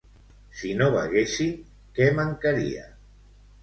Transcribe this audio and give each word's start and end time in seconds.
Si 0.61 0.71
no 0.79 0.87
beguessin, 0.95 1.53
què 2.01 2.11
mancaria? 2.25 2.93